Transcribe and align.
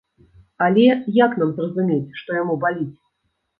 Але 0.67 0.85
як 1.17 1.37
нам 1.43 1.53
зразумець, 1.59 2.17
што 2.23 2.29
яму 2.41 2.59
баліць? 2.67 2.91